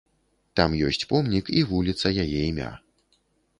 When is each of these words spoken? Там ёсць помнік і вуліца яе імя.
Там 0.59 0.71
ёсць 0.87 1.05
помнік 1.11 1.53
і 1.59 1.63
вуліца 1.73 2.07
яе 2.25 2.39
імя. 2.49 2.73